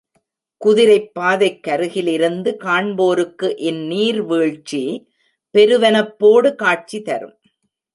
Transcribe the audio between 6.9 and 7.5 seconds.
தரும்.